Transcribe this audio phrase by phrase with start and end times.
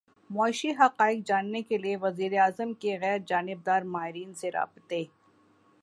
[0.29, 5.03] معاشی حقائق جاننے کیلیے وزیر اعظم کے غیر جانبدار ماہرین سے رابطے